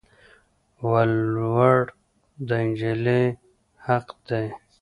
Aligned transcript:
ولوړ 0.89 1.77
د 2.47 2.49
انجلی 2.63 3.23
حق 3.85 4.07
دي 4.27 4.45